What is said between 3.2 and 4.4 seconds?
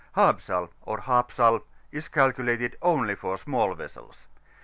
small vessels.